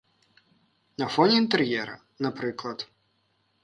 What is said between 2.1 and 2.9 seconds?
напрыклад.